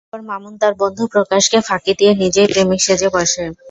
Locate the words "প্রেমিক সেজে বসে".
2.51-3.43